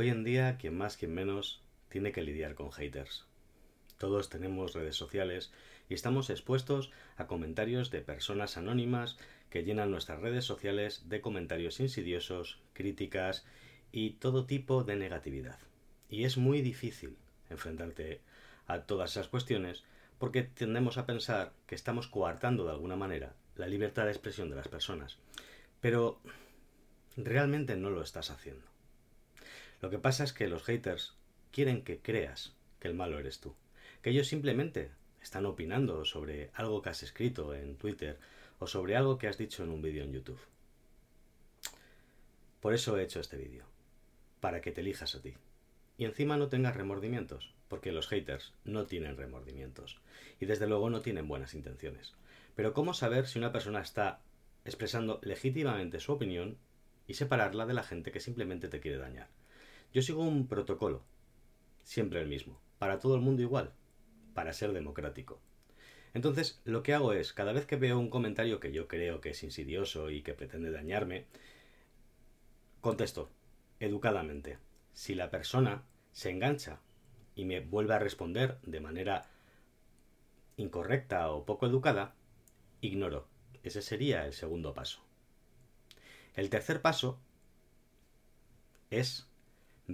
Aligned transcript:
Hoy 0.00 0.08
en 0.08 0.24
día, 0.24 0.56
quien 0.56 0.78
más, 0.78 0.96
quien 0.96 1.12
menos, 1.12 1.60
tiene 1.90 2.10
que 2.10 2.22
lidiar 2.22 2.54
con 2.54 2.72
haters. 2.72 3.26
Todos 3.98 4.30
tenemos 4.30 4.72
redes 4.72 4.96
sociales 4.96 5.52
y 5.90 5.92
estamos 5.92 6.30
expuestos 6.30 6.90
a 7.18 7.26
comentarios 7.26 7.90
de 7.90 8.00
personas 8.00 8.56
anónimas 8.56 9.18
que 9.50 9.62
llenan 9.62 9.90
nuestras 9.90 10.18
redes 10.18 10.46
sociales 10.46 11.10
de 11.10 11.20
comentarios 11.20 11.80
insidiosos, 11.80 12.62
críticas 12.72 13.44
y 13.92 14.12
todo 14.12 14.46
tipo 14.46 14.84
de 14.84 14.96
negatividad. 14.96 15.58
Y 16.08 16.24
es 16.24 16.38
muy 16.38 16.62
difícil 16.62 17.18
enfrentarte 17.50 18.22
a 18.66 18.84
todas 18.84 19.10
esas 19.10 19.28
cuestiones 19.28 19.84
porque 20.18 20.44
tendemos 20.44 20.96
a 20.96 21.04
pensar 21.04 21.52
que 21.66 21.74
estamos 21.74 22.08
coartando 22.08 22.64
de 22.64 22.70
alguna 22.70 22.96
manera 22.96 23.34
la 23.54 23.66
libertad 23.66 24.06
de 24.06 24.12
expresión 24.12 24.48
de 24.48 24.56
las 24.56 24.68
personas. 24.68 25.18
Pero 25.82 26.22
realmente 27.18 27.76
no 27.76 27.90
lo 27.90 28.00
estás 28.00 28.30
haciendo. 28.30 28.70
Lo 29.80 29.90
que 29.90 29.98
pasa 29.98 30.24
es 30.24 30.32
que 30.32 30.48
los 30.48 30.64
haters 30.64 31.14
quieren 31.52 31.82
que 31.82 32.00
creas 32.00 32.54
que 32.78 32.88
el 32.88 32.94
malo 32.94 33.18
eres 33.18 33.40
tú. 33.40 33.54
Que 34.02 34.10
ellos 34.10 34.28
simplemente 34.28 34.90
están 35.22 35.46
opinando 35.46 36.04
sobre 36.04 36.50
algo 36.54 36.82
que 36.82 36.90
has 36.90 37.02
escrito 37.02 37.54
en 37.54 37.76
Twitter 37.76 38.18
o 38.58 38.66
sobre 38.66 38.96
algo 38.96 39.18
que 39.18 39.28
has 39.28 39.38
dicho 39.38 39.62
en 39.62 39.70
un 39.70 39.82
vídeo 39.82 40.04
en 40.04 40.12
YouTube. 40.12 40.40
Por 42.60 42.74
eso 42.74 42.96
he 42.98 43.02
hecho 43.02 43.20
este 43.20 43.38
vídeo. 43.38 43.64
Para 44.40 44.60
que 44.60 44.70
te 44.70 44.82
elijas 44.82 45.14
a 45.14 45.22
ti. 45.22 45.34
Y 45.96 46.04
encima 46.04 46.36
no 46.36 46.48
tengas 46.48 46.76
remordimientos, 46.76 47.54
porque 47.68 47.92
los 47.92 48.08
haters 48.08 48.52
no 48.64 48.86
tienen 48.86 49.16
remordimientos. 49.16 50.00
Y 50.40 50.46
desde 50.46 50.66
luego 50.66 50.90
no 50.90 51.00
tienen 51.00 51.28
buenas 51.28 51.54
intenciones. 51.54 52.14
Pero 52.54 52.74
¿cómo 52.74 52.92
saber 52.94 53.26
si 53.26 53.38
una 53.38 53.52
persona 53.52 53.80
está 53.80 54.20
expresando 54.64 55.20
legítimamente 55.22 56.00
su 56.00 56.12
opinión 56.12 56.58
y 57.06 57.14
separarla 57.14 57.64
de 57.64 57.74
la 57.74 57.82
gente 57.82 58.12
que 58.12 58.20
simplemente 58.20 58.68
te 58.68 58.80
quiere 58.80 58.98
dañar? 58.98 59.28
Yo 59.92 60.02
sigo 60.02 60.22
un 60.22 60.46
protocolo, 60.46 61.02
siempre 61.82 62.20
el 62.20 62.28
mismo, 62.28 62.60
para 62.78 63.00
todo 63.00 63.16
el 63.16 63.22
mundo 63.22 63.42
igual, 63.42 63.72
para 64.34 64.52
ser 64.52 64.72
democrático. 64.72 65.40
Entonces, 66.14 66.60
lo 66.64 66.82
que 66.82 66.94
hago 66.94 67.12
es, 67.12 67.32
cada 67.32 67.52
vez 67.52 67.66
que 67.66 67.76
veo 67.76 67.98
un 67.98 68.08
comentario 68.08 68.60
que 68.60 68.72
yo 68.72 68.86
creo 68.86 69.20
que 69.20 69.30
es 69.30 69.42
insidioso 69.42 70.10
y 70.10 70.22
que 70.22 70.34
pretende 70.34 70.70
dañarme, 70.70 71.26
contesto, 72.80 73.30
educadamente. 73.80 74.58
Si 74.92 75.14
la 75.14 75.30
persona 75.30 75.82
se 76.12 76.30
engancha 76.30 76.80
y 77.34 77.44
me 77.44 77.60
vuelve 77.60 77.94
a 77.94 77.98
responder 77.98 78.58
de 78.62 78.80
manera 78.80 79.28
incorrecta 80.56 81.30
o 81.30 81.44
poco 81.44 81.66
educada, 81.66 82.14
ignoro. 82.80 83.26
Ese 83.62 83.82
sería 83.82 84.24
el 84.26 84.34
segundo 84.34 84.72
paso. 84.72 85.00
El 86.34 86.48
tercer 86.48 86.80
paso 86.80 87.18
es 88.90 89.29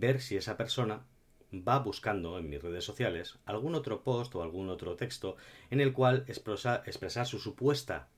ver 0.00 0.20
si 0.20 0.36
esa 0.36 0.56
persona 0.56 1.06
va 1.52 1.78
buscando 1.78 2.38
en 2.38 2.48
mis 2.48 2.62
redes 2.62 2.84
sociales 2.84 3.38
algún 3.44 3.74
otro 3.74 4.02
post 4.02 4.34
o 4.34 4.42
algún 4.42 4.68
otro 4.68 4.96
texto 4.96 5.36
en 5.70 5.80
el 5.80 5.92
cual 5.92 6.24
expresar 6.26 7.26
su 7.26 7.38
supuesta 7.38 8.08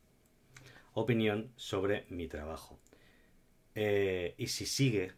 opinión 0.94 1.52
sobre 1.56 2.06
mi 2.08 2.26
trabajo. 2.28 2.78
Eh, 3.74 4.34
y 4.38 4.46
si 4.46 4.64
sigue 4.64 5.12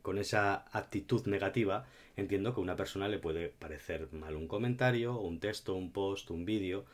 con 0.00 0.18
esa 0.18 0.64
actitud 0.72 1.26
negativa, 1.26 1.86
entiendo 2.16 2.54
que 2.54 2.60
a 2.60 2.64
una 2.64 2.76
persona 2.76 3.08
le 3.08 3.18
puede 3.18 3.50
parecer 3.50 4.10
mal 4.12 4.36
un 4.36 4.48
comentario, 4.48 5.20
un 5.20 5.38
texto, 5.38 5.74
un 5.74 5.92
post, 5.92 6.30
un 6.30 6.44
vídeo, 6.44 6.86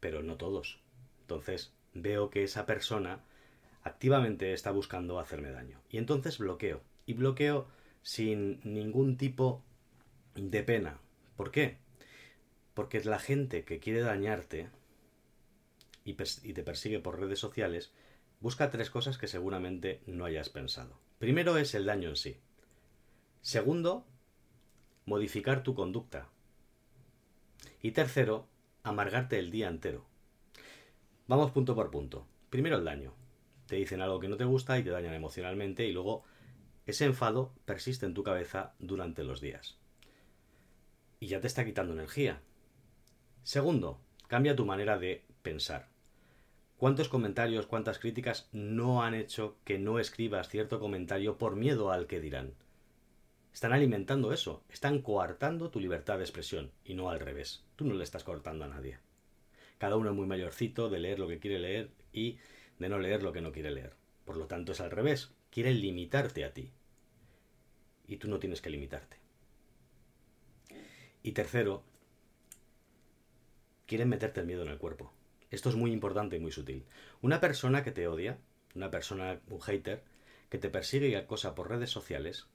pero 0.00 0.22
no 0.22 0.36
todos. 0.36 0.78
Entonces 1.22 1.72
veo 1.94 2.28
que 2.28 2.44
esa 2.44 2.66
persona 2.66 3.24
activamente 3.82 4.52
está 4.52 4.70
buscando 4.70 5.18
hacerme 5.18 5.50
daño. 5.50 5.80
Y 5.88 5.96
entonces 5.96 6.38
bloqueo. 6.38 6.82
Y 7.06 7.14
bloqueo 7.14 7.66
sin 8.04 8.60
ningún 8.62 9.16
tipo 9.16 9.64
de 10.34 10.62
pena. 10.62 11.00
¿Por 11.36 11.50
qué? 11.50 11.78
Porque 12.74 13.02
la 13.02 13.18
gente 13.18 13.64
que 13.64 13.80
quiere 13.80 14.00
dañarte 14.00 14.68
y, 16.04 16.12
te 16.12 16.62
persigue 16.62 17.00
por 17.00 17.18
redes 17.18 17.38
sociales 17.38 17.92
busca 18.40 18.70
tres 18.70 18.90
cosas 18.90 19.16
que 19.16 19.26
seguramente 19.26 20.02
no 20.06 20.26
hayas 20.26 20.50
pensado. 20.50 21.00
Primero 21.18 21.56
es 21.56 21.74
el 21.74 21.86
daño 21.86 22.10
en 22.10 22.16
sí. 22.16 22.36
Segundo, 23.40 24.04
modificar 25.06 25.62
tu 25.62 25.74
conducta. 25.74 26.28
Y 27.80 27.92
tercero, 27.92 28.46
amargarte 28.82 29.38
el 29.38 29.50
día 29.50 29.68
entero. 29.68 30.04
Vamos 31.26 31.52
punto 31.52 31.74
por 31.74 31.90
punto. 31.90 32.26
Primero 32.50 32.76
el 32.76 32.84
daño. 32.84 33.14
Te 33.66 33.76
dicen 33.76 34.02
algo 34.02 34.20
que 34.20 34.28
no 34.28 34.36
te 34.36 34.44
gusta 34.44 34.78
y 34.78 34.82
te 34.82 34.90
dañan 34.90 35.14
emocionalmente 35.14 35.86
y 35.86 35.92
luego 35.92 36.24
ese 36.86 37.04
enfado 37.04 37.54
persiste 37.64 38.06
en 38.06 38.14
tu 38.14 38.22
cabeza 38.22 38.74
durante 38.78 39.24
los 39.24 39.40
días 39.40 39.78
y 41.24 41.26
ya 41.26 41.40
te 41.40 41.46
está 41.46 41.64
quitando 41.64 41.94
energía. 41.94 42.42
Segundo, 43.44 43.98
cambia 44.26 44.56
tu 44.56 44.66
manera 44.66 44.98
de 44.98 45.24
pensar. 45.40 45.88
¿Cuántos 46.76 47.08
comentarios, 47.08 47.66
cuántas 47.66 47.98
críticas 47.98 48.50
no 48.52 49.02
han 49.02 49.14
hecho 49.14 49.56
que 49.64 49.78
no 49.78 49.98
escribas 49.98 50.50
cierto 50.50 50.80
comentario 50.80 51.38
por 51.38 51.56
miedo 51.56 51.90
al 51.90 52.06
que 52.06 52.20
dirán? 52.20 52.52
Están 53.54 53.72
alimentando 53.72 54.34
eso, 54.34 54.64
están 54.68 55.00
coartando 55.00 55.70
tu 55.70 55.80
libertad 55.80 56.18
de 56.18 56.24
expresión 56.24 56.72
y 56.84 56.92
no 56.92 57.08
al 57.08 57.20
revés. 57.20 57.64
Tú 57.76 57.86
no 57.86 57.94
le 57.94 58.04
estás 58.04 58.22
cortando 58.22 58.66
a 58.66 58.68
nadie. 58.68 58.98
Cada 59.78 59.96
uno 59.96 60.10
es 60.10 60.16
muy 60.16 60.26
mayorcito 60.26 60.90
de 60.90 60.98
leer 60.98 61.18
lo 61.18 61.26
que 61.26 61.38
quiere 61.38 61.58
leer 61.58 61.90
y 62.12 62.38
de 62.78 62.90
no 62.90 62.98
leer 62.98 63.22
lo 63.22 63.32
que 63.32 63.40
no 63.40 63.50
quiere 63.50 63.70
leer. 63.70 63.94
Por 64.26 64.36
lo 64.36 64.46
tanto 64.46 64.72
es 64.72 64.80
al 64.82 64.90
revés, 64.90 65.32
quieren 65.54 65.80
limitarte 65.80 66.44
a 66.44 66.52
ti. 66.52 66.72
Y 68.08 68.16
tú 68.16 68.26
no 68.28 68.40
tienes 68.40 68.60
que 68.60 68.70
limitarte. 68.70 69.18
Y 71.22 71.30
tercero, 71.30 71.84
quieren 73.86 74.08
meterte 74.08 74.40
el 74.40 74.46
miedo 74.46 74.62
en 74.62 74.68
el 74.68 74.78
cuerpo. 74.78 75.12
Esto 75.52 75.68
es 75.68 75.76
muy 75.76 75.92
importante 75.92 76.34
y 76.34 76.40
muy 76.40 76.50
sutil. 76.50 76.84
Una 77.22 77.40
persona 77.40 77.84
que 77.84 77.92
te 77.92 78.08
odia, 78.08 78.40
una 78.74 78.90
persona, 78.90 79.40
un 79.46 79.60
hater, 79.60 80.02
que 80.48 80.58
te 80.58 80.70
persigue 80.70 81.08
y 81.08 81.14
acosa 81.14 81.54
por 81.54 81.70
redes 81.70 81.90
sociales, 81.90 82.48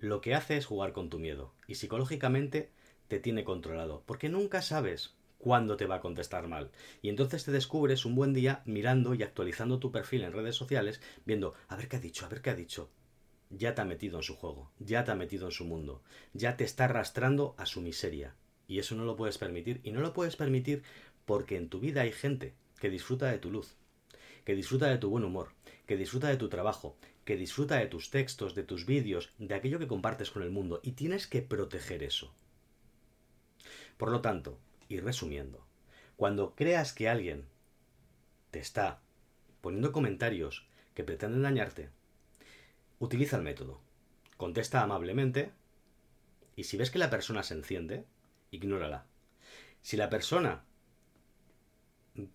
lo 0.00 0.20
que 0.20 0.34
hace 0.34 0.56
es 0.56 0.66
jugar 0.66 0.92
con 0.92 1.08
tu 1.08 1.20
miedo 1.20 1.54
y 1.68 1.76
psicológicamente 1.76 2.72
te 3.06 3.20
tiene 3.20 3.44
controlado, 3.44 4.02
porque 4.06 4.28
nunca 4.28 4.60
sabes 4.60 5.14
cuándo 5.46 5.76
te 5.76 5.86
va 5.86 5.94
a 5.94 6.00
contestar 6.00 6.48
mal. 6.48 6.72
Y 7.02 7.08
entonces 7.08 7.44
te 7.44 7.52
descubres 7.52 8.04
un 8.04 8.16
buen 8.16 8.34
día 8.34 8.62
mirando 8.64 9.14
y 9.14 9.22
actualizando 9.22 9.78
tu 9.78 9.92
perfil 9.92 10.24
en 10.24 10.32
redes 10.32 10.56
sociales, 10.56 11.00
viendo, 11.24 11.54
a 11.68 11.76
ver 11.76 11.86
qué 11.86 11.98
ha 11.98 12.00
dicho, 12.00 12.26
a 12.26 12.28
ver 12.28 12.42
qué 12.42 12.50
ha 12.50 12.56
dicho 12.56 12.90
ya 13.48 13.76
te 13.76 13.80
ha 13.80 13.84
metido 13.84 14.16
en 14.16 14.24
su 14.24 14.34
juego, 14.34 14.72
ya 14.80 15.04
te 15.04 15.12
ha 15.12 15.14
metido 15.14 15.46
en 15.46 15.52
su 15.52 15.64
mundo, 15.64 16.02
ya 16.32 16.56
te 16.56 16.64
está 16.64 16.86
arrastrando 16.86 17.54
a 17.58 17.64
su 17.64 17.80
miseria. 17.80 18.34
Y 18.66 18.80
eso 18.80 18.96
no 18.96 19.04
lo 19.04 19.14
puedes 19.14 19.38
permitir. 19.38 19.80
Y 19.84 19.92
no 19.92 20.00
lo 20.00 20.12
puedes 20.12 20.34
permitir 20.34 20.82
porque 21.26 21.56
en 21.56 21.68
tu 21.68 21.78
vida 21.78 22.00
hay 22.00 22.10
gente 22.10 22.54
que 22.80 22.90
disfruta 22.90 23.30
de 23.30 23.38
tu 23.38 23.52
luz, 23.52 23.76
que 24.44 24.56
disfruta 24.56 24.88
de 24.88 24.98
tu 24.98 25.10
buen 25.10 25.22
humor, 25.22 25.50
que 25.86 25.96
disfruta 25.96 26.26
de 26.26 26.38
tu 26.38 26.48
trabajo, 26.48 26.96
que 27.24 27.36
disfruta 27.36 27.76
de 27.76 27.86
tus 27.86 28.10
textos, 28.10 28.56
de 28.56 28.64
tus 28.64 28.84
vídeos, 28.84 29.30
de 29.38 29.54
aquello 29.54 29.78
que 29.78 29.86
compartes 29.86 30.32
con 30.32 30.42
el 30.42 30.50
mundo. 30.50 30.80
Y 30.82 30.92
tienes 30.92 31.28
que 31.28 31.40
proteger 31.40 32.02
eso. 32.02 32.34
Por 33.96 34.10
lo 34.10 34.20
tanto, 34.20 34.58
y 34.88 35.00
resumiendo, 35.00 35.66
cuando 36.16 36.54
creas 36.54 36.92
que 36.92 37.08
alguien 37.08 37.46
te 38.50 38.58
está 38.58 39.00
poniendo 39.60 39.92
comentarios 39.92 40.66
que 40.94 41.04
pretenden 41.04 41.42
dañarte, 41.42 41.90
Utiliza 42.98 43.36
el 43.36 43.42
método. 43.42 43.80
Contesta 44.38 44.82
amablemente 44.82 45.52
y 46.54 46.64
si 46.64 46.78
ves 46.78 46.90
que 46.90 46.98
la 46.98 47.10
persona 47.10 47.42
se 47.42 47.52
enciende, 47.52 48.06
ignórala. 48.50 49.04
Si 49.82 49.98
la 49.98 50.08
persona, 50.08 50.64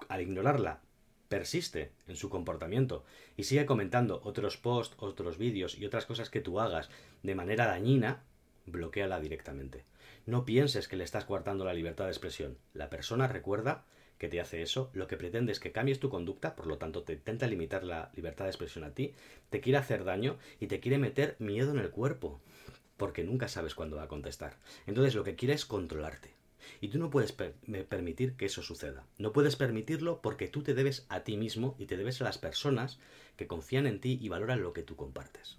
al 0.07 0.22
ignorarla, 0.22 0.81
persiste 1.29 1.94
en 2.07 2.16
su 2.16 2.29
comportamiento 2.29 3.06
y 3.38 3.45
sigue 3.45 3.66
comentando 3.66 4.22
otros 4.23 4.57
posts, 4.57 4.95
otros 5.00 5.40
vídeos 5.40 5.75
y 5.79 5.85
otras 5.85 6.06
cosas 6.06 6.29
que 6.29 6.41
tú 6.41 6.59
hagas 6.59 6.91
de 7.23 7.34
manera 7.34 7.66
dañina, 7.66 8.23
bloqueala 8.66 9.19
directamente. 9.19 9.85
No 10.25 10.46
pienses 10.46 10.87
que 10.87 10.96
le 10.96 11.03
estás 11.03 11.25
coartando 11.25 11.66
la 11.66 11.73
libertad 11.73 12.05
de 12.05 12.11
expresión. 12.11 12.58
La 12.73 12.90
persona 12.90 13.28
recuerda 13.28 13.85
que 14.17 14.28
te 14.28 14.40
hace 14.40 14.61
eso, 14.61 14.91
lo 14.93 15.08
que 15.08 15.17
pretende 15.17 15.52
es 15.52 15.59
que 15.59 15.72
cambies 15.72 15.99
tu 15.99 16.09
conducta, 16.09 16.55
por 16.55 16.67
lo 16.67 16.78
tanto 16.78 17.02
te 17.03 17.13
intenta 17.13 17.47
limitar 17.47 17.84
la 17.84 18.11
libertad 18.16 18.46
de 18.46 18.52
expresión 18.52 18.84
a 18.84 18.93
ti, 18.93 19.16
te 19.49 19.61
quiere 19.61 19.79
hacer 19.79 20.03
daño 20.03 20.37
y 20.59 20.67
te 20.67 20.79
quiere 20.79 20.99
meter 20.99 21.35
miedo 21.40 21.72
en 21.72 21.79
el 21.79 21.90
cuerpo, 21.90 22.40
porque 22.97 23.23
nunca 23.23 23.47
sabes 23.47 23.73
cuándo 23.73 23.97
va 23.97 24.03
a 24.03 24.08
contestar. 24.08 24.58
Entonces 24.85 25.16
lo 25.16 25.23
que 25.23 25.35
quiere 25.35 25.55
es 25.55 25.66
controlarte. 25.66 26.35
Y 26.79 26.90
tú 26.90 26.99
no 26.99 27.09
puedes 27.09 27.31
permitir 27.31 28.35
que 28.35 28.46
eso 28.46 28.61
suceda. 28.61 29.08
No 29.17 29.34
puedes 29.34 29.55
permitirlo 29.55 30.22
porque 30.22 30.47
tú 30.47 30.61
te 30.61 30.75
debes 30.75 31.08
a 31.09 31.22
ti 31.22 31.35
mismo 31.35 31.75
y 31.79 31.87
te 31.87 31.97
debes 31.97 32.22
a 32.22 32.23
las 32.23 32.37
personas 32.37 32.99
que 33.35 33.47
confían 33.47 33.87
en 33.87 33.99
ti 33.99 34.19
y 34.22 34.29
valoran 34.29 34.61
lo 34.61 34.72
que 34.72 34.84
tú 34.84 34.96
compartes. 34.96 35.58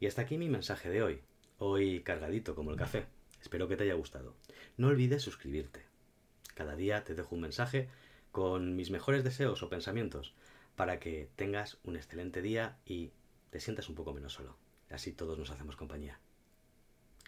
Y 0.00 0.06
hasta 0.06 0.22
aquí 0.22 0.38
mi 0.38 0.48
mensaje 0.48 0.88
de 0.88 1.02
hoy. 1.02 1.20
Hoy 1.60 2.00
cargadito 2.00 2.56
como 2.56 2.72
el 2.72 2.76
café. 2.76 3.06
Espero 3.40 3.68
que 3.68 3.76
te 3.76 3.84
haya 3.84 3.94
gustado. 3.94 4.34
No 4.76 4.88
olvides 4.88 5.22
suscribirte 5.22 5.90
cada 6.60 6.76
día 6.76 7.04
te 7.04 7.14
dejo 7.14 7.34
un 7.34 7.40
mensaje 7.40 7.88
con 8.32 8.76
mis 8.76 8.90
mejores 8.90 9.24
deseos 9.24 9.62
o 9.62 9.70
pensamientos 9.70 10.34
para 10.76 11.00
que 11.00 11.30
tengas 11.34 11.78
un 11.84 11.96
excelente 11.96 12.42
día 12.42 12.76
y 12.84 13.12
te 13.48 13.60
sientas 13.60 13.88
un 13.88 13.94
poco 13.94 14.12
menos 14.12 14.34
solo. 14.34 14.56
Así 14.90 15.10
todos 15.12 15.38
nos 15.38 15.48
hacemos 15.48 15.76
compañía. 15.76 16.20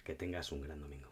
Que 0.05 0.14
tengas 0.14 0.52
un 0.52 0.61
gran 0.61 0.82
domingo. 0.82 1.08